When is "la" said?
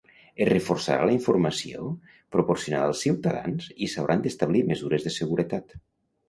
1.09-1.13